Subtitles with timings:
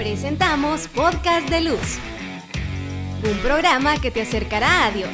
[0.00, 1.98] Presentamos Podcast de Luz,
[3.22, 5.10] un programa que te acercará a Dios.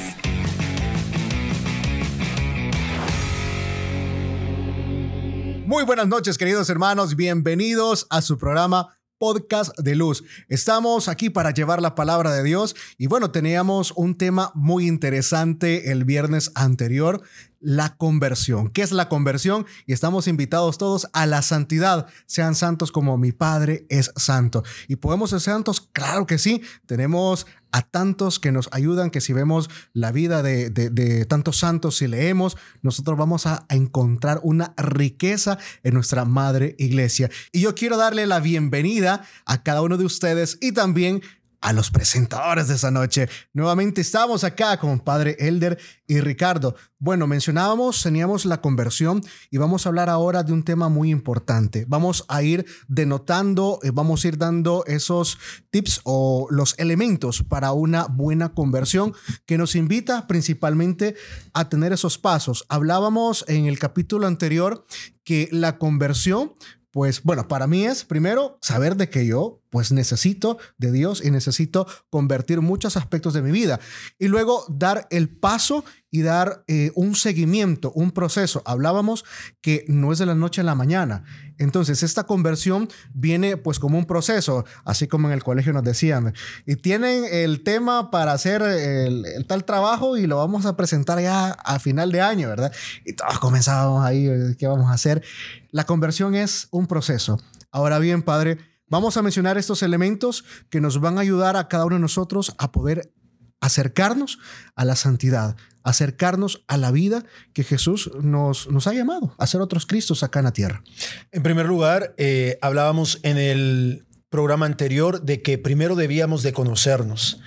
[5.67, 7.17] Muy buenas noches, queridos hermanos.
[7.17, 10.23] Bienvenidos a su programa podcast de luz.
[10.49, 15.91] Estamos aquí para llevar la palabra de Dios y bueno, teníamos un tema muy interesante
[15.91, 17.23] el viernes anterior,
[17.67, 18.71] la conversión.
[18.71, 19.67] ¿Qué es la conversión?
[19.87, 22.07] Y estamos invitados todos a la santidad.
[22.27, 24.63] Sean santos como mi Padre es santo.
[24.87, 25.81] ¿Y podemos ser santos?
[25.93, 26.63] Claro que sí.
[26.87, 32.07] Tenemos a tantos que nos ayudan, que si vemos la vida de, tantos santos, si
[32.07, 37.31] leemos, nosotros vamos a, a encontrar una riqueza en nuestra madre iglesia.
[37.51, 41.21] Y yo quiero darle la bienvenida a cada uno de ustedes y también
[41.61, 43.29] a los presentadores de esa noche.
[43.53, 46.77] Nuevamente estamos acá con Padre Elder y Ricardo.
[46.99, 51.85] Bueno, mencionábamos, teníamos la conversión y vamos a hablar ahora de un tema muy importante.
[51.89, 55.39] Vamos a ir denotando, eh, vamos a ir dando esos
[55.71, 61.17] tips o los elementos para una buena conversión que nos invita principalmente
[61.53, 62.65] a tener esos pasos.
[62.69, 64.87] Hablábamos en el capítulo anterior
[65.25, 66.53] que la conversión
[66.97, 71.31] pues bueno, para mí es primero saber de que yo pues necesito de Dios y
[71.31, 73.81] necesito convertir muchos aspectos de mi vida.
[74.19, 78.63] Y luego dar el paso y dar eh, un seguimiento, un proceso.
[78.65, 79.25] Hablábamos
[79.61, 81.25] que no es de la noche a la mañana.
[81.59, 86.33] Entonces, esta conversión viene pues como un proceso, así como en el colegio nos decían.
[86.65, 91.21] Y tienen el tema para hacer el, el tal trabajo y lo vamos a presentar
[91.21, 92.73] ya a final de año, ¿verdad?
[93.05, 94.27] Y todos comenzábamos ahí,
[94.59, 95.23] ¿qué vamos a hacer?
[95.71, 97.39] La conversión es un proceso.
[97.71, 98.59] Ahora bien, Padre,
[98.89, 102.55] Vamos a mencionar estos elementos que nos van a ayudar a cada uno de nosotros
[102.59, 103.13] a poder
[103.61, 104.39] acercarnos
[104.77, 109.61] a la santidad, acercarnos a la vida que Jesús nos, nos ha llamado, a ser
[109.61, 110.85] otros Cristos acá en la tierra.
[111.33, 117.41] En primer lugar, eh, hablábamos en el programa anterior de que primero debíamos de conocernos.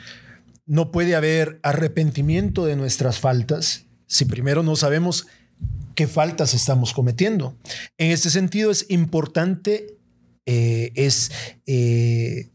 [0.66, 5.28] No puede haber arrepentimiento de nuestras faltas si primero no sabemos
[5.96, 7.56] qué faltas estamos cometiendo.
[7.98, 9.99] En este sentido es importante
[10.52, 11.32] eh, es,
[11.68, 12.50] eh,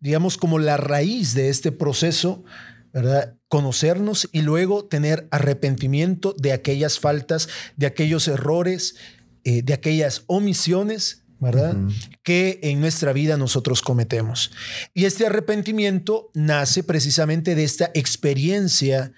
[0.00, 2.44] digamos, como la raíz de este proceso,
[2.92, 3.38] ¿verdad?
[3.48, 7.48] Conocernos y luego tener arrepentimiento de aquellas faltas,
[7.78, 8.96] de aquellos errores,
[9.44, 11.74] eh, de aquellas omisiones, ¿verdad?
[12.22, 14.50] Que en nuestra vida nosotros cometemos.
[14.92, 19.12] Y este arrepentimiento nace precisamente de esta experiencia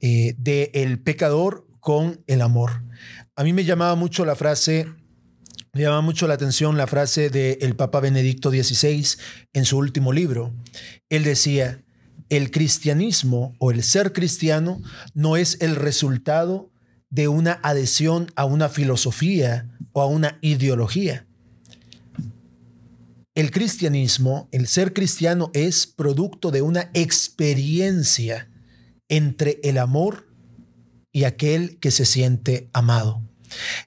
[0.00, 2.82] del el pecador con el amor.
[3.34, 4.88] A mí me llamaba mucho la frase
[5.76, 9.06] me llama mucho la atención la frase del Papa Benedicto XVI
[9.52, 10.54] en su último libro.
[11.10, 11.84] Él decía,
[12.30, 14.80] el cristianismo o el ser cristiano
[15.12, 16.70] no es el resultado
[17.10, 21.26] de una adhesión a una filosofía o a una ideología.
[23.34, 28.48] El cristianismo, el ser cristiano es producto de una experiencia
[29.10, 30.26] entre el amor
[31.12, 33.20] y aquel que se siente amado.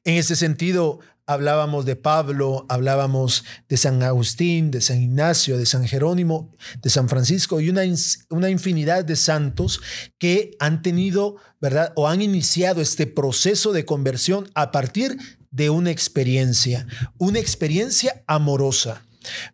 [0.03, 0.99] En ese sentido,
[1.29, 6.51] hablábamos de Pablo, hablábamos de San Agustín, de San Ignacio, de San Jerónimo,
[6.81, 7.83] de San Francisco y una,
[8.29, 9.79] una infinidad de santos
[10.17, 11.93] que han tenido, ¿verdad?
[11.95, 15.17] O han iniciado este proceso de conversión a partir
[15.51, 16.87] de una experiencia,
[17.19, 19.03] una experiencia amorosa.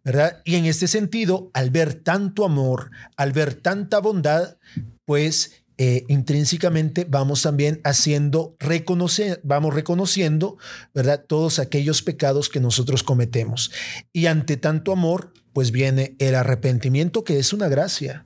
[0.05, 0.41] ¿verdad?
[0.45, 4.57] Y en este sentido, al ver tanto amor, al ver tanta bondad,
[5.03, 10.57] pues eh, intrínsecamente vamos también haciendo, reconocer, vamos reconociendo,
[10.93, 11.25] ¿verdad?
[11.27, 13.71] Todos aquellos pecados que nosotros cometemos.
[14.13, 18.25] Y ante tanto amor, pues viene el arrepentimiento, que es una gracia.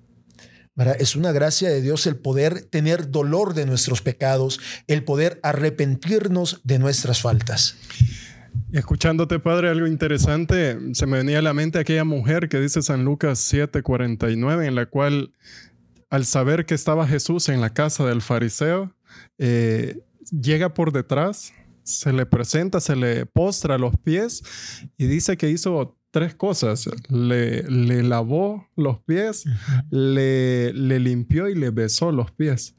[0.97, 6.61] Es una gracia de Dios el poder tener dolor de nuestros pecados, el poder arrepentirnos
[6.63, 7.75] de nuestras faltas.
[8.71, 13.03] Escuchándote, Padre, algo interesante, se me venía a la mente aquella mujer que dice San
[13.03, 15.33] Lucas 7:49, en la cual
[16.09, 18.93] al saber que estaba Jesús en la casa del fariseo,
[19.37, 21.53] eh, llega por detrás,
[21.83, 24.43] se le presenta, se le postra a los pies
[24.97, 26.89] y dice que hizo tres cosas.
[27.09, 29.45] Le, le lavó los pies,
[29.91, 32.75] le, le limpió y le besó los pies.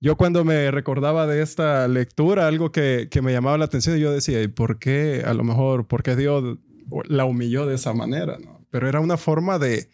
[0.00, 4.10] Yo cuando me recordaba de esta lectura, algo que, que, me llamaba la atención, yo
[4.12, 5.22] decía, ¿y por qué?
[5.26, 6.58] A lo mejor, ¿por qué Dios
[7.04, 8.38] la humilló de esa manera?
[8.38, 8.64] ¿no?
[8.70, 9.90] Pero era una forma de,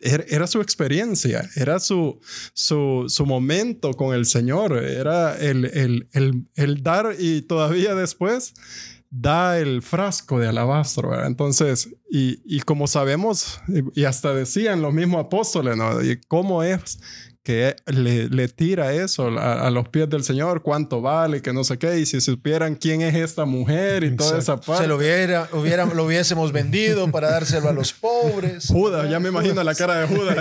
[0.00, 2.20] era su experiencia, era su,
[2.54, 6.08] su, momento con el Señor, era el,
[6.54, 8.54] el, dar y todavía después
[9.10, 11.24] da el frasco de alabastro.
[11.24, 13.60] Entonces, y, como sabemos,
[13.94, 16.02] y, hasta decían los mismos apóstoles, ¿no?
[16.02, 17.00] Y cómo es
[17.48, 21.64] que le, le tira eso a, a, los pies del Señor, cuánto vale, que no
[21.64, 24.82] sé qué, y si supieran quién es esta mujer y toda esa parte.
[24.82, 28.66] Se lo, hubiera, hubiera, lo hubiésemos vendido para dárselo a los pobres.
[28.66, 30.36] Judas, ya me imagino la cara de Judas.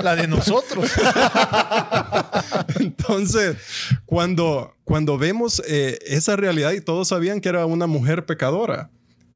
[0.00, 0.92] la de nosotros.
[2.78, 3.56] Entonces,
[4.06, 8.92] cuando, cuando vemos eh, esa realidad y todos sabían que era una mujer pecadora,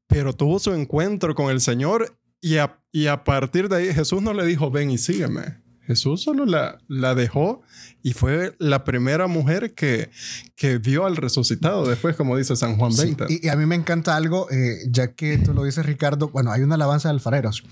[0.07, 4.21] pero tuvo su encuentro con el Señor y a, y a partir de ahí Jesús
[4.21, 5.62] no le dijo, ven y sígueme.
[5.85, 7.61] Jesús solo la, la dejó
[8.01, 10.09] y fue la primera mujer que,
[10.55, 13.27] que vio al resucitado después, como dice San Juan 20.
[13.27, 16.29] Sí, y, y, a mí me encanta algo, eh, ya que tú lo dices, Ricardo.
[16.29, 17.63] Bueno, hay una alabanza de alfareros.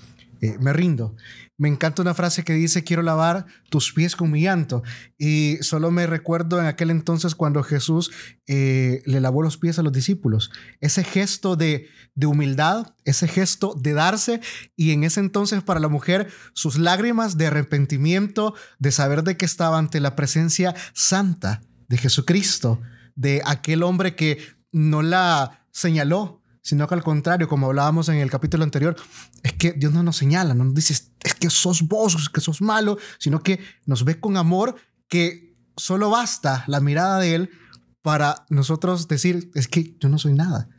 [0.41, 1.15] Eh, me rindo.
[1.55, 4.81] Me encanta una frase que dice, quiero lavar tus pies con mi llanto.
[5.19, 8.11] Y solo me recuerdo en aquel entonces cuando Jesús
[8.47, 10.51] eh, le lavó los pies a los discípulos.
[10.79, 14.41] Ese gesto de, de humildad, ese gesto de darse.
[14.75, 19.45] Y en ese entonces para la mujer, sus lágrimas de arrepentimiento, de saber de que
[19.45, 22.81] estaba ante la presencia santa de Jesucristo,
[23.13, 24.39] de aquel hombre que
[24.71, 28.95] no la señaló, sino que al contrario, como hablábamos en el capítulo anterior,
[29.43, 32.61] es que Dios no nos señala, no nos dice, es que sos vos, que sos
[32.61, 34.75] malo, sino que nos ve con amor
[35.07, 37.49] que solo basta la mirada de Él
[38.01, 40.69] para nosotros decir, es que yo no soy nada.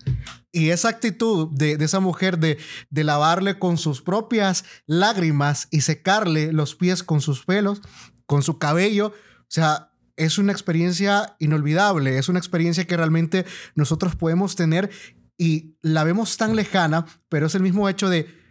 [0.51, 2.59] Y esa actitud de, de esa mujer de,
[2.91, 7.81] de lavarle con sus propias lágrimas y secarle los pies con sus pelos,
[8.27, 14.17] con su cabello, o sea, es una experiencia inolvidable, es una experiencia que realmente nosotros
[14.17, 14.91] podemos tener
[15.39, 18.43] y la vemos tan lejana, pero es el mismo hecho de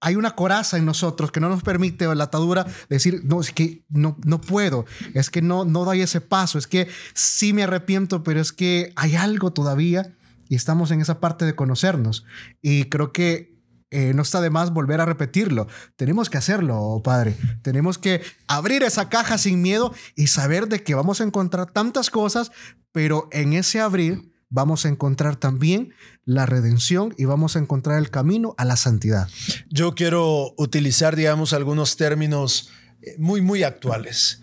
[0.00, 3.84] hay una coraza en nosotros que no nos permite la atadura decir, no, es que
[3.88, 8.22] no, no puedo, es que no, no doy ese paso, es que sí me arrepiento,
[8.22, 10.14] pero es que hay algo todavía
[10.48, 12.24] y estamos en esa parte de conocernos.
[12.62, 13.58] Y creo que
[13.90, 15.66] eh, no está de más volver a repetirlo.
[15.96, 17.36] Tenemos que hacerlo, Padre.
[17.62, 22.10] Tenemos que abrir esa caja sin miedo y saber de que vamos a encontrar tantas
[22.10, 22.52] cosas,
[22.92, 25.92] pero en ese abrir vamos a encontrar también
[26.24, 29.28] la redención y vamos a encontrar el camino a la santidad.
[29.68, 32.70] Yo quiero utilizar, digamos, algunos términos
[33.02, 34.42] eh, muy, muy actuales.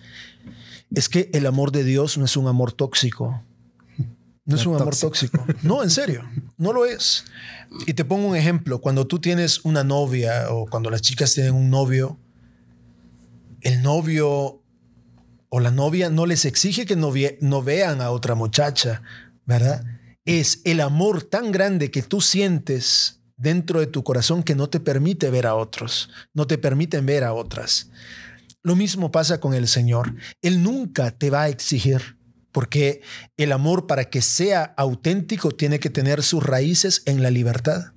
[0.94, 3.44] Es que el amor de Dios no es un amor tóxico.
[4.46, 5.44] No es un amor tóxico.
[5.64, 6.24] No, en serio,
[6.58, 7.26] no lo es.
[7.88, 8.80] Y te pongo un ejemplo.
[8.80, 12.20] Cuando tú tienes una novia o cuando las chicas tienen un novio,
[13.62, 14.62] el novio
[15.50, 17.12] o la novia no les exige que no,
[17.42, 19.02] no vean a otra muchacha,
[19.46, 19.84] ¿verdad?
[20.26, 24.80] Es el amor tan grande que tú sientes dentro de tu corazón que no te
[24.80, 27.90] permite ver a otros, no te permiten ver a otras.
[28.64, 30.16] Lo mismo pasa con el Señor.
[30.42, 32.18] Él nunca te va a exigir,
[32.52, 33.02] porque
[33.38, 37.92] el amor para que sea auténtico tiene que tener sus raíces en la libertad.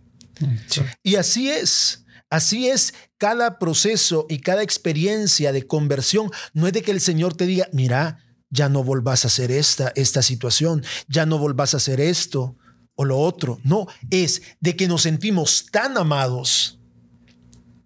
[0.66, 0.82] Sí.
[1.02, 2.04] Y así es.
[2.30, 6.30] Así es cada proceso y cada experiencia de conversión.
[6.52, 8.18] No es de que el Señor te diga, mira,
[8.50, 12.56] ya no volvás a hacer esta, esta situación, ya no volvás a hacer esto
[12.94, 13.58] o lo otro.
[13.64, 16.74] No, es de que nos sentimos tan amados.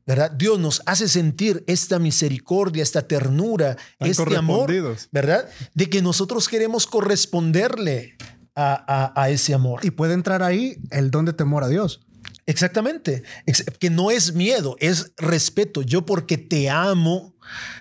[0.04, 0.32] ¿Verdad?
[0.32, 4.68] Dios nos hace sentir esta misericordia, esta ternura, Tan este amor.
[5.12, 5.48] ¿verdad?
[5.74, 8.16] De que nosotros queremos corresponderle
[8.56, 9.80] a, a- a ese amor.
[9.84, 12.00] Y puede entrar ahí el don de temor a Dios.
[12.46, 13.22] Exactamente.
[13.46, 15.82] Ex- Que no es miedo, es respeto.
[15.82, 17.36] Yo porque te amo,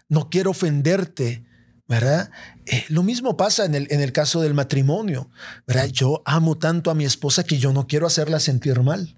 [0.08, 1.44] no quiero ofenderte,
[1.92, 2.32] ¿verdad?
[2.68, 5.30] Eh, lo mismo pasa en el, en el caso del matrimonio,
[5.68, 5.88] ¿verdad?
[5.88, 9.18] Yo amo tanto a mi esposa que yo no quiero hacerla sentir mal.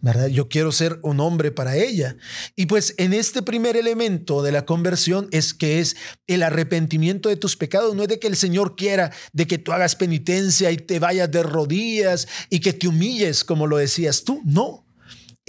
[0.00, 0.28] ¿verdad?
[0.28, 2.16] Yo quiero ser un hombre para ella.
[2.56, 5.96] Y pues en este primer elemento de la conversión es que es
[6.28, 7.94] el arrepentimiento de tus pecados.
[7.94, 11.30] No es de que el Señor quiera de que tú hagas penitencia y te vayas
[11.30, 14.40] de rodillas y que te humilles, como lo decías tú.
[14.46, 14.87] No.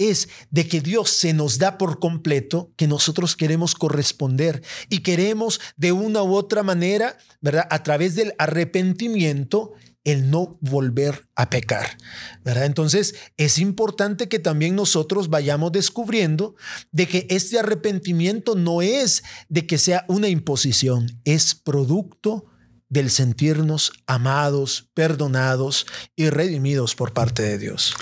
[0.00, 5.60] Es de que Dios se nos da por completo, que nosotros queremos corresponder y queremos
[5.76, 7.66] de una u otra manera, ¿verdad?
[7.70, 11.98] A través del arrepentimiento, el no volver a pecar,
[12.42, 12.64] ¿verdad?
[12.64, 16.54] Entonces es importante que también nosotros vayamos descubriendo
[16.90, 22.46] de que este arrepentimiento no es de que sea una imposición, es producto
[22.88, 27.94] del sentirnos amados, perdonados y redimidos por parte de Dios.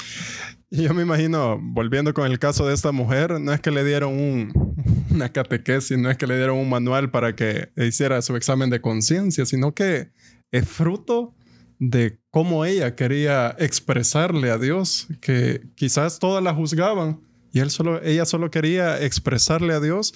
[0.70, 4.12] Yo me imagino, volviendo con el caso de esta mujer, no es que le dieron
[4.12, 4.74] un,
[5.10, 8.80] una catequesis, no es que le dieron un manual para que hiciera su examen de
[8.80, 10.10] conciencia, sino que
[10.50, 11.34] es fruto
[11.78, 17.20] de cómo ella quería expresarle a Dios, que quizás todas la juzgaban
[17.52, 20.12] y ella solo quería expresarle a Dios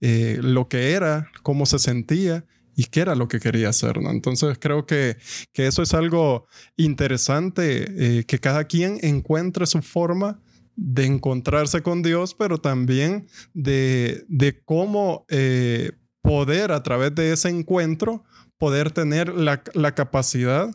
[0.00, 2.44] eh, lo que era, cómo se sentía
[2.76, 4.00] y qué era lo que quería hacer.
[4.00, 4.10] ¿no?
[4.10, 5.16] Entonces creo que,
[5.52, 10.40] que eso es algo interesante, eh, que cada quien encuentre su forma
[10.76, 17.48] de encontrarse con Dios, pero también de, de cómo eh, poder a través de ese
[17.48, 18.24] encuentro,
[18.58, 20.70] poder tener la, la capacidad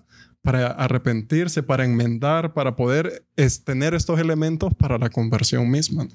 [0.47, 3.25] para arrepentirse, para enmendar, para poder
[3.65, 6.07] tener estos elementos para la conversión misma.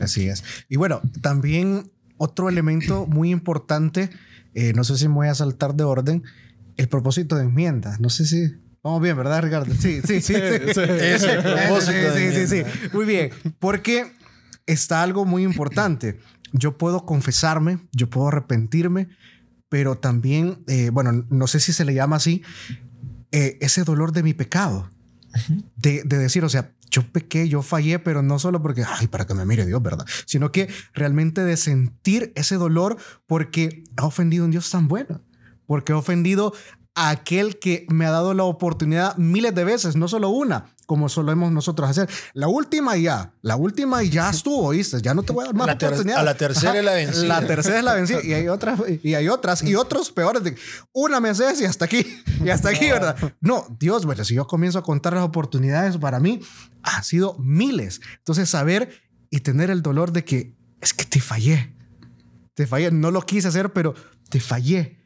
[0.00, 0.44] Así es.
[0.68, 4.10] Y bueno, también otro elemento muy importante,
[4.54, 6.22] eh, no sé si me voy a saltar de orden,
[6.76, 7.96] el propósito de enmienda.
[8.00, 8.54] No sé si...
[8.82, 9.74] Vamos bien, ¿verdad, Ricardo?
[9.74, 10.34] Sí, sí, sí.
[10.74, 10.80] sí,
[11.80, 12.62] sí, sí, sí,
[12.92, 14.12] Muy bien, porque
[14.66, 16.18] está algo muy importante.
[16.52, 19.08] Yo puedo confesarme, yo puedo arrepentirme,
[19.68, 22.42] pero también, eh, bueno, no sé si se le llama así,
[23.32, 24.90] eh, ese dolor de mi pecado.
[25.76, 29.26] De, de, decir, o sea, yo pequé, yo fallé, pero no solo porque, ay, para
[29.26, 30.06] que me mire Dios, ¿verdad?
[30.26, 35.22] Sino que realmente de sentir ese dolor porque ha ofendido a un Dios tan bueno,
[35.66, 36.52] porque ha ofendido
[36.94, 41.10] a aquel que me ha dado la oportunidad miles de veces, no solo una, como
[41.10, 42.08] solemos nosotros hacer.
[42.32, 45.02] La última ya, la última y ya estuvo, ¿oíste?
[45.02, 46.20] Ya no te voy a dar más la oportunidad.
[46.20, 47.26] A la tercera es la vencida.
[47.26, 48.20] La tercera es la vencida.
[48.24, 50.42] Y hay otras, y hay otras, y otros peores.
[50.42, 50.56] De,
[50.92, 53.16] una me haces y hasta aquí, y hasta aquí, ¿verdad?
[53.38, 56.40] No, Dios, bueno, si yo comienzo a contar las oportunidades para mí,
[56.82, 58.00] han sido miles.
[58.16, 58.88] Entonces, saber
[59.28, 61.76] y tener el dolor de que es que te fallé.
[62.54, 62.90] Te fallé.
[62.90, 63.94] No lo quise hacer, pero
[64.30, 64.97] te fallé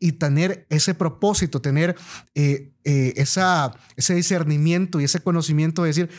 [0.00, 1.96] y tener ese propósito, tener
[2.34, 6.10] eh, eh, esa, ese discernimiento y ese conocimiento de decir,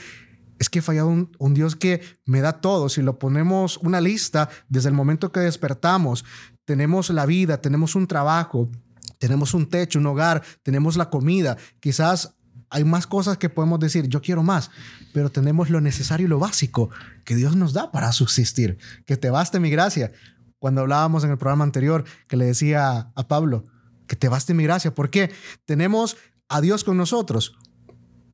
[0.59, 2.89] es que he fallado un, un, Dios que me da todo.
[2.89, 6.25] Si lo ponemos una lista desde el momento que despertamos,
[6.65, 8.69] tenemos la vida, tenemos un trabajo,
[9.17, 11.57] tenemos un techo, un hogar, tenemos la comida.
[11.79, 12.35] Quizás
[12.69, 14.69] hay más cosas que podemos decir, yo quiero más,
[15.13, 16.89] pero tenemos lo necesario y lo básico
[17.25, 18.77] que Dios nos da para subsistir.
[19.05, 20.11] Que te baste mi gracia
[20.59, 23.63] cuando hablábamos en el programa anterior, que le decía a Pablo,
[24.07, 25.31] que te baste mi gracia, porque
[25.65, 26.17] tenemos
[26.49, 27.55] a Dios con nosotros.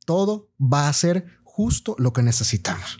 [0.06, 3.00] Todo va a ser justo lo que necesitamos.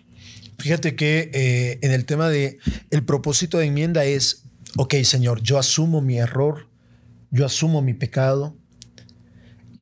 [0.60, 2.60] Fíjate que eh, en el tema de
[2.92, 4.46] el propósito de enmienda es,
[4.78, 6.70] ok, Señor, yo asumo mi error,
[7.32, 8.58] yo asumo mi pecado,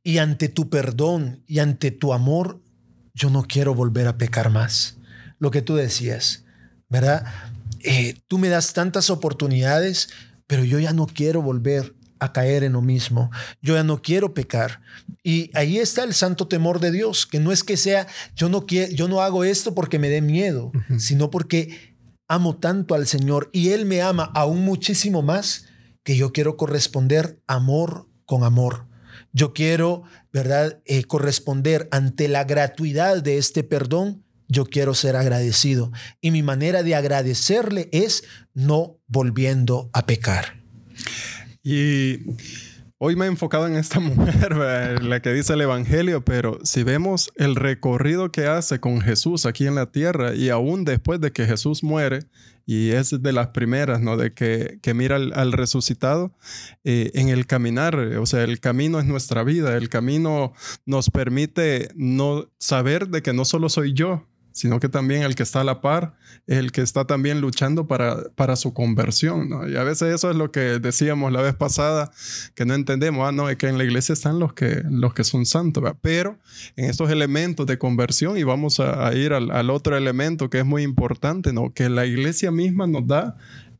[0.03, 2.61] y ante tu perdón y ante tu amor,
[3.13, 4.97] yo no quiero volver a pecar más.
[5.39, 6.45] Lo que tú decías,
[6.89, 7.25] ¿verdad?
[7.83, 10.09] Eh, tú me das tantas oportunidades,
[10.47, 13.29] pero yo ya no quiero volver a caer en lo mismo.
[13.61, 14.81] Yo ya no quiero pecar.
[15.23, 18.65] Y ahí está el santo temor de Dios, que no es que sea, yo no
[18.65, 21.97] quiero, yo no hago esto porque me dé miedo, sino porque
[22.27, 25.65] amo tanto al Señor y Él me ama aún muchísimo más
[26.03, 28.87] que yo quiero corresponder amor con amor.
[29.33, 34.22] Yo quiero, ¿verdad?, eh, corresponder ante la gratuidad de este perdón
[34.53, 35.91] yo quiero ser agradecido.
[36.21, 40.63] Y mi manera de agradecerle es no volviendo a pecar.
[41.63, 42.19] Y
[42.97, 47.31] hoy me he enfocado en esta mujer, la que dice el Evangelio, pero si vemos
[47.35, 51.45] el recorrido que hace con Jesús aquí en la tierra y aún después de que
[51.45, 52.19] Jesús muere,
[52.65, 54.15] y es de las primeras, ¿no?
[54.15, 56.31] De que, que mira al, resucitado
[56.85, 60.53] eh, en el caminar, o sea, el camino es nuestra vida, el camino
[60.85, 65.43] nos permite no saber de que no solo soy yo, sino que también el que
[65.43, 66.15] está a la par
[66.47, 69.49] es el que está también luchando para, para su conversión.
[69.49, 69.67] ¿no?
[69.67, 72.11] Y a veces eso es lo que decíamos la vez pasada,
[72.55, 75.23] que no entendemos, ah, no, es que en la iglesia están los que, los que
[75.23, 76.37] son santos, pero
[76.75, 80.65] en estos elementos de conversión, y vamos a, ir al, al, otro elemento que es
[80.65, 81.71] muy importante, ¿no?
[81.71, 83.35] que la iglesia misma nos da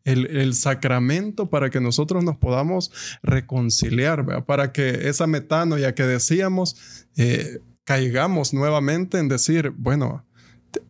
[0.06, 4.46] el, el, sacramento para que nosotros nos podamos reconciliar, ¿verdad?
[4.46, 10.26] para que esa metanoia que decíamos, eh, caigamos nuevamente en decir, bueno,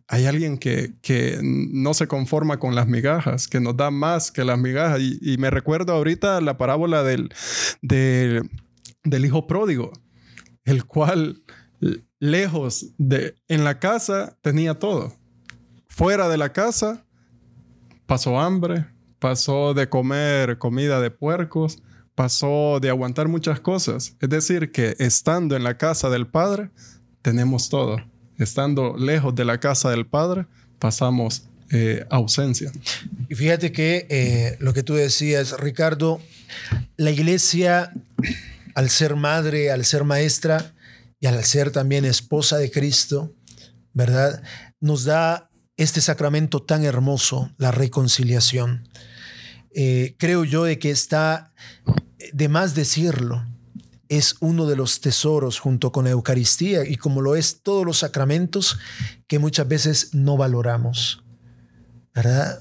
[0.08, 4.44] hay alguien que, que, no se conforma con las migajas, que nos da más que
[4.44, 5.00] las migajas.
[5.00, 7.30] Y, me recuerdo ahorita la parábola del,
[7.82, 8.50] del,
[9.02, 9.92] del, hijo pródigo,
[10.64, 11.42] el cual
[12.18, 15.12] lejos de, en la casa tenía todo.
[15.88, 17.04] Fuera de la casa
[18.06, 18.86] pasó hambre,
[19.18, 21.82] pasó de comer comida de puercos,
[22.14, 24.16] pasó de aguantar muchas cosas.
[24.20, 26.70] Es decir, que estando en la casa del Padre,
[27.22, 27.96] tenemos todo
[28.38, 30.46] estando lejos de la casa del Padre,
[30.78, 32.70] pasamos eh, ausencia.
[33.28, 36.20] Y fíjate que eh, lo que tú decías, Ricardo,
[36.96, 37.92] la iglesia,
[38.74, 40.74] al ser madre, al ser maestra
[41.20, 43.32] y al ser también esposa de Cristo,
[43.92, 44.42] ¿verdad?
[44.80, 48.88] Nos da este sacramento tan hermoso, la reconciliación.
[49.74, 51.52] Eh, creo yo de que está
[52.32, 53.44] de más decirlo,
[54.16, 57.98] es uno de los tesoros junto con la Eucaristía y como lo es todos los
[57.98, 58.78] sacramentos
[59.26, 61.22] que muchas veces no valoramos.
[62.14, 62.60] ¿Verdad?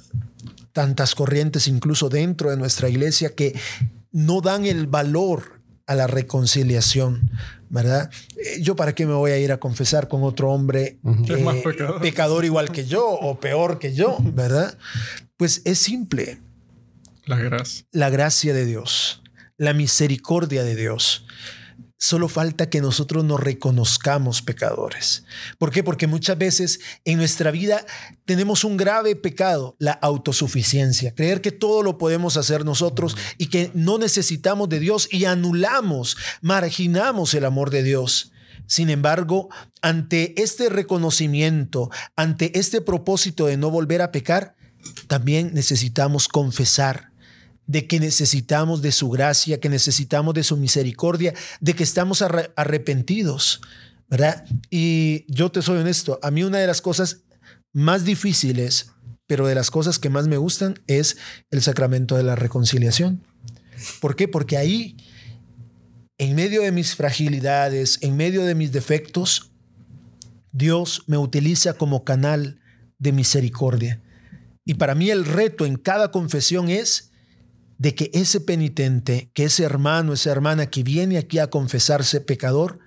[0.72, 3.54] Tantas corrientes incluso dentro de nuestra iglesia que
[4.12, 7.30] no dan el valor a la reconciliación,
[7.70, 8.10] ¿verdad?
[8.38, 11.64] Eh, yo para qué me voy a ir a confesar con otro hombre eh,
[12.02, 14.78] pecador igual que yo o peor que yo, ¿verdad?
[15.36, 16.40] Pues es simple.
[17.26, 17.86] La gracia.
[17.92, 19.23] La gracia de Dios,
[19.64, 21.26] la misericordia de Dios.
[21.98, 25.24] Solo falta que nosotros nos reconozcamos pecadores.
[25.58, 25.84] ¿Por qué?
[25.84, 27.86] Porque muchas veces en nuestra vida
[28.26, 33.72] tenemos un grave pecado, la autosuficiencia, creer que todo lo podemos hacer nosotros y que
[33.74, 38.34] no necesitamos de Dios y anulamos, marginamos el amor de Dios.
[38.68, 39.48] Sin embargo,
[39.82, 44.58] ante este reconocimiento, ante este propósito de no volver a pecar,
[45.08, 47.13] también necesitamos confesar
[47.66, 53.62] de que necesitamos de su gracia, que necesitamos de su misericordia, de que estamos arrepentidos,
[54.10, 54.46] ¿verdad?
[54.70, 57.22] Y yo te soy honesto, a mí una de las cosas
[57.72, 58.92] más difíciles,
[59.28, 61.18] pero de las cosas que más me gustan, es
[61.52, 63.24] el sacramento de la reconciliación.
[64.02, 64.28] ¿Por qué?
[64.28, 64.98] Porque ahí,
[66.18, 69.52] en medio de mis fragilidades, en medio de mis defectos,
[70.52, 72.60] Dios me utiliza como canal
[73.00, 74.02] de misericordia.
[74.66, 77.12] Y para mí el reto en cada confesión es
[77.84, 82.80] de que ese penitente, que ese hermano, esa hermana que viene aquí a confesarse pecador,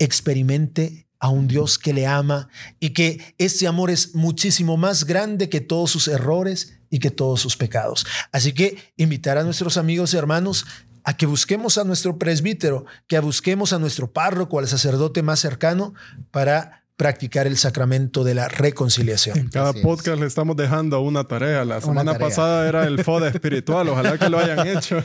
[0.00, 2.48] experimente a un Dios que le ama
[2.80, 7.40] y que ese amor es muchísimo más grande que todos sus errores y que todos
[7.40, 8.06] sus pecados.
[8.32, 10.66] Así que invitar a nuestros amigos y hermanos
[11.04, 15.94] a que busquemos a nuestro presbítero, que busquemos a nuestro párroco, al sacerdote más cercano
[16.32, 19.36] para practicar el sacramento de la reconciliación.
[19.36, 21.64] En cada podcast le estamos dejando una tarea.
[21.64, 23.88] La semana pasada era el FODA espiritual.
[23.88, 25.02] Ojalá que lo hayan hecho.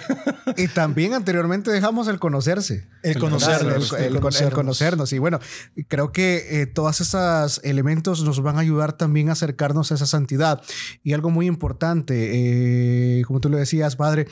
[0.55, 2.87] y también anteriormente dejamos el conocerse.
[3.01, 3.93] El, conocernos.
[3.93, 4.19] El,
[4.51, 5.13] conocernos.
[5.13, 5.39] Y bueno,
[5.87, 10.05] creo que eh, todos esos elementos nos van a ayudar también a acercarnos a esa
[10.05, 10.61] santidad.
[11.03, 14.27] Y algo muy importante, eh, como tú lo decías, Padre,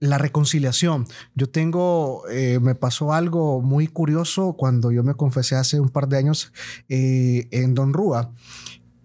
[0.00, 1.06] la reconciliación.
[1.34, 6.08] Yo tengo, eh, me pasó algo muy curioso cuando yo me confesé hace un par
[6.08, 6.52] de años
[6.88, 8.32] eh, en Don Rúa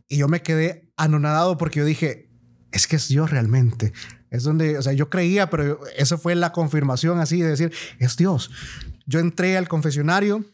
[0.07, 2.29] y yo me quedé anonadado porque yo dije,
[2.71, 3.93] es que es Dios realmente.
[4.29, 8.17] Es donde, o sea, yo creía, pero eso fue la confirmación así de decir, es
[8.17, 8.51] Dios.
[9.05, 10.45] Yo entré al confesionario,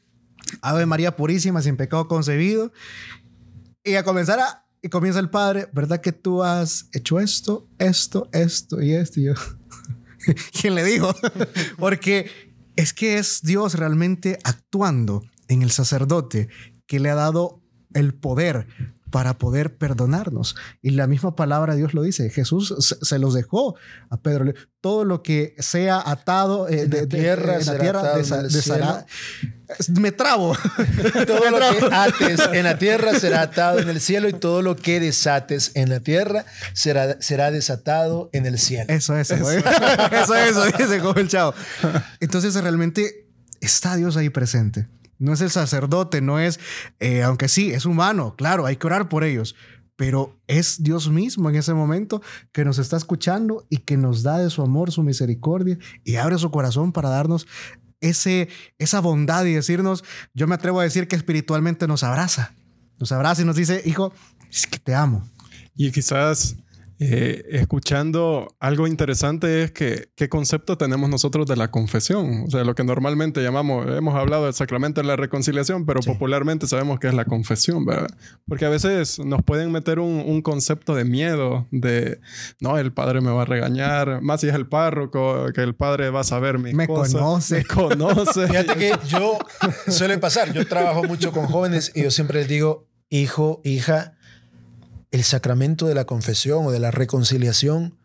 [0.61, 2.73] Ave María Purísima, sin pecado concebido,
[3.83, 4.39] y a comenzar
[4.81, 9.19] y comienza el Padre, ¿verdad que tú has hecho esto, esto, esto y esto?
[9.19, 9.33] Y yo,
[10.61, 11.13] ¿Quién le dijo?
[11.77, 12.29] Porque
[12.75, 16.49] es que es Dios realmente actuando en el sacerdote
[16.87, 17.61] que le ha dado
[17.93, 18.67] el poder
[19.11, 20.55] para poder perdonarnos.
[20.81, 22.29] Y la misma palabra de Dios lo dice.
[22.29, 23.75] Jesús se los dejó
[24.09, 24.53] a Pedro.
[24.81, 29.05] Todo lo que sea atado eh, de, tierra, en la tierra de,
[29.99, 30.55] me trabo.
[31.27, 34.75] todo lo que ates en la tierra será atado en el cielo y todo lo
[34.75, 38.85] que desates en la tierra será, será desatado en el cielo.
[38.87, 39.35] Eso, eso.
[39.35, 41.53] Eso, eso, eso dice el chavo.
[42.19, 43.27] Entonces realmente
[43.61, 44.87] está Dios ahí presente.
[45.19, 46.59] No es el sacerdote, no es,
[46.99, 49.55] eh, aunque sí, es humano, claro, hay que orar por ellos,
[49.95, 52.21] pero es Dios mismo en ese momento
[52.53, 56.37] que nos está escuchando y que nos da de su amor, su misericordia y abre
[56.37, 57.47] su corazón para darnos
[57.99, 62.55] ese, esa bondad y decirnos, yo me atrevo a decir que espiritualmente nos abraza,
[62.97, 64.13] nos abraza y nos dice, hijo,
[64.49, 65.29] es que te amo.
[65.75, 66.55] Y quizás
[67.01, 72.43] eh, escuchando algo interesante es que qué concepto tenemos nosotros de la confesión.
[72.47, 76.67] O sea, lo que normalmente llamamos, hemos hablado del sacramento de la reconciliación, pero popularmente
[76.67, 78.09] sabemos que es la confesión, ¿verdad?
[78.49, 82.19] Porque a veces nos pueden meter un, concepto de miedo, de,
[82.59, 86.09] no, el padre me va a regañar, más si es el párroco, que el padre
[86.09, 87.57] va a saber mis me Conoce.
[87.57, 88.47] Me conoce.
[88.47, 89.37] Fíjate que yo,
[89.87, 94.17] suele pasar, yo trabajo mucho con jóvenes y yo siempre les digo, hijo, hija,
[95.11, 97.97] el sacramento de la confesión o de la reconciliación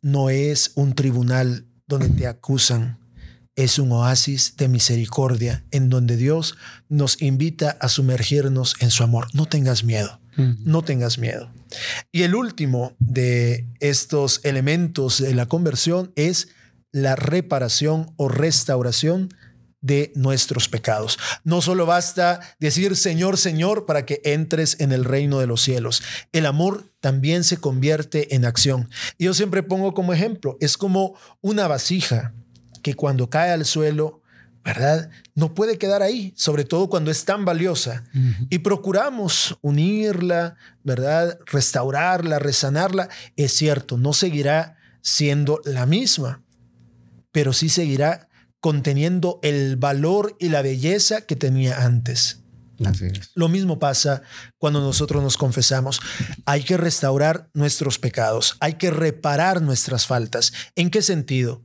[0.00, 2.98] no es un tribunal donde te acusan,
[3.56, 6.56] es un oasis de misericordia en donde Dios
[6.88, 9.26] nos invita a sumergirnos en su amor.
[9.32, 11.50] No tengas miedo, no tengas miedo.
[12.12, 16.48] Y el último de estos elementos de la conversión es
[16.92, 19.30] la reparación o restauración
[19.80, 21.18] de nuestros pecados.
[21.44, 26.02] No solo basta decir Señor, Señor para que entres en el reino de los cielos.
[26.32, 28.88] El amor también se convierte en acción.
[29.18, 32.34] Y yo siempre pongo como ejemplo, es como una vasija
[32.82, 34.22] que cuando cae al suelo,
[34.64, 35.10] ¿verdad?
[35.34, 38.04] No puede quedar ahí, sobre todo cuando es tan valiosa.
[38.50, 41.38] Y procuramos unirla, ¿verdad?
[41.46, 43.08] Restaurarla, resanarla.
[43.36, 46.42] Es cierto, no seguirá siendo la misma,
[47.32, 48.27] pero sí seguirá
[48.60, 52.42] conteniendo el valor y la belleza que tenía antes.
[53.34, 54.22] Lo mismo pasa
[54.56, 56.00] cuando nosotros nos confesamos.
[56.46, 60.52] Hay que restaurar nuestros pecados, hay que reparar nuestras faltas.
[60.76, 61.64] ¿En qué sentido?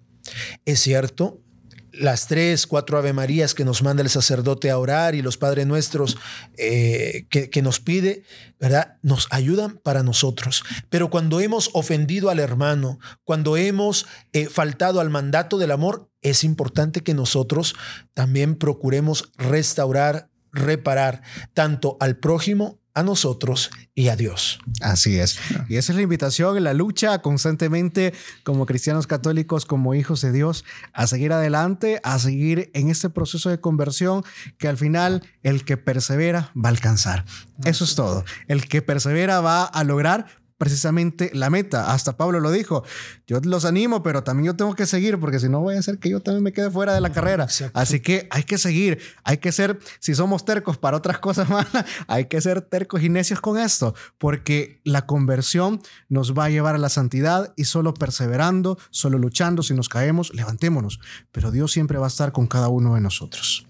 [0.65, 1.43] Es cierto,
[1.91, 5.67] las tres, cuatro Ave Marías que nos manda el sacerdote a orar y los Padres
[5.67, 6.17] Nuestros
[6.57, 8.23] eh, que, nos pide,
[8.59, 8.97] ¿verdad?
[9.03, 10.63] Nos ayudan para nosotros.
[10.89, 16.43] Pero cuando hemos ofendido al hermano, cuando hemos eh, faltado al mandato del amor, es
[16.43, 17.75] importante que nosotros
[18.13, 21.21] también procuremos restaurar, reparar
[21.53, 24.59] tanto al prójimo a nosotros y a Dios.
[24.81, 25.39] Así es.
[25.67, 30.31] Y esa es la invitación, en la lucha constantemente como cristianos católicos, como hijos de
[30.31, 34.23] Dios, a seguir adelante, a seguir en este proceso de conversión
[34.57, 37.25] que al final el que persevera va a alcanzar.
[37.65, 38.25] Eso es todo.
[38.47, 41.91] El que persevera va a lograr precisamente la meta.
[41.91, 42.83] Hasta Pablo lo dijo.
[43.27, 45.99] Yo los animo, pero también yo tengo que seguir porque si no voy a hacer
[45.99, 47.47] que yo también me quede fuera de la carrera.
[47.73, 51.85] Así que hay que seguir, hay que ser, si somos tercos para otras cosas malas,
[52.07, 56.75] hay que ser tercos y necios con esto, porque la conversión nos va a llevar
[56.75, 60.99] a la santidad y solo perseverando, solo luchando, si nos caemos, levantémonos.
[61.31, 63.67] Pero Dios siempre va a estar con cada uno de nosotros.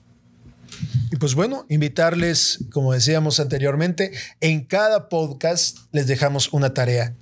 [1.12, 7.16] Y pues bueno, invitarles, como decíamos anteriormente, en cada podcast les dejamos una tarea.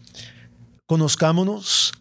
[0.86, 1.92] Conozcámonos,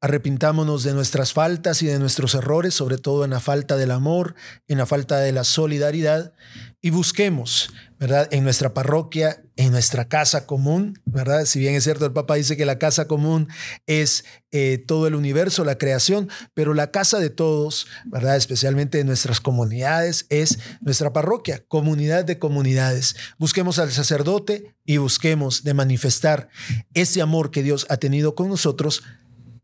[0.00, 4.34] arrepintámonos de nuestras faltas y de nuestros errores, sobre todo en la falta del amor,
[4.68, 6.32] en la falta de la solidaridad,
[6.80, 8.28] y busquemos ¿verdad?
[8.30, 11.46] En nuestra parroquia, en nuestra casa común, ¿verdad?
[11.46, 13.48] Si bien es cierto, el Papa dice que la casa común
[13.86, 18.36] es eh, todo el universo, la creación, pero la casa de todos, ¿verdad?
[18.36, 23.16] Especialmente de nuestras comunidades, es nuestra parroquia, comunidad de comunidades.
[23.38, 26.48] Busquemos al sacerdote y busquemos de manifestar
[26.92, 29.02] ese amor que Dios ha tenido con nosotros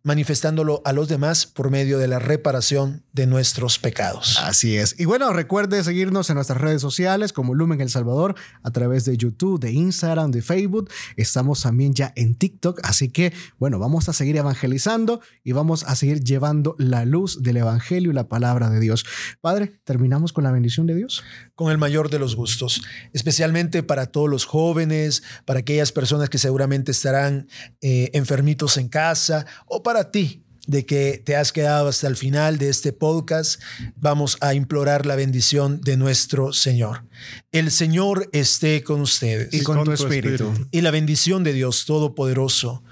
[0.02, 4.38] manifestándolo a los demás por medio de la reparación de nuestros pecados.
[4.42, 4.98] Así es.
[4.98, 9.16] Y bueno, recuerde seguirnos en nuestras redes sociales como Lumen El Salvador a través de
[9.16, 10.90] YouTube, de Instagram, de Facebook.
[11.16, 15.94] Estamos también ya en TikTok, así que bueno, vamos a seguir evangelizando y vamos a
[15.94, 19.04] seguir llevando la luz del Evangelio y la palabra de Dios.
[19.40, 21.22] Padre, terminamos con la bendición de Dios.
[21.54, 26.38] Con el mayor de los gustos, especialmente para todos los jóvenes, para aquellas personas que
[26.38, 27.46] seguramente estarán
[27.80, 32.16] eh, enfermitos en casa o para para ti de que te has quedado hasta el
[32.16, 33.60] final de este podcast,
[33.96, 37.04] vamos a implorar la bendición de nuestro Señor.
[37.50, 39.52] El Señor esté con ustedes.
[39.52, 40.50] Y con, tu espíritu.
[40.70, 42.82] Y la bendición de Dios Todopoderoso,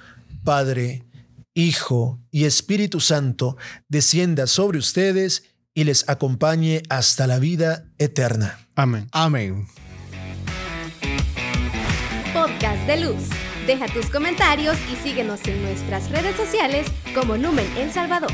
[0.45, 1.07] Padre,
[1.55, 3.57] Hijo y Espíritu Santo,
[3.89, 8.69] descienda sobre ustedes y les acompañe hasta la vida eterna.
[8.75, 9.09] Amén.
[9.13, 9.67] Amén.
[12.35, 17.93] Podcast de luz Deja tus comentarios y síguenos en nuestras redes sociales como Lumen El
[17.93, 18.33] Salvador.